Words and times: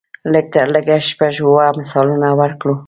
لږ 0.33 0.45
تر 0.53 0.65
لږه 0.75 0.95
شپږ 1.09 1.35
اووه 1.45 1.65
مثالونه 1.79 2.29
ورکړو. 2.39 2.75